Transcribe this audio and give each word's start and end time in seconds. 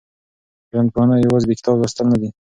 ټولنپوهنه 0.69 1.15
یوازې 1.25 1.45
د 1.47 1.51
کتاب 1.59 1.75
لوستل 1.81 2.05
نه 2.13 2.17
دي. 2.21 2.29